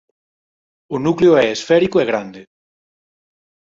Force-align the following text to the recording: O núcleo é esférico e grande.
O 0.95 0.97
núcleo 1.05 1.33
é 1.43 1.45
esférico 1.49 1.97
e 2.03 2.05
grande. 2.11 2.41